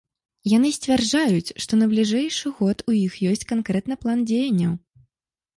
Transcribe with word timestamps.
Яны 0.51 0.69
сцвярджаюць, 0.77 1.53
што 1.65 1.79
на 1.81 1.89
бліжэйшы 1.93 2.53
год 2.63 2.77
у 2.93 2.97
іх 3.05 3.21
ёсць 3.33 3.47
канкрэтны 3.53 3.95
план 4.07 4.25
дзеянняў. 4.33 4.73